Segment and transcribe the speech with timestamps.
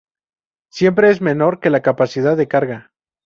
[0.71, 2.91] Siempre es menor que la capacidad de carga.